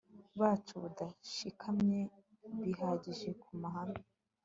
bacu 0.39 0.73
budashikamye 0.83 1.99
bihagije 2.63 3.29
ku 3.41 3.49
mahame 3.61 4.01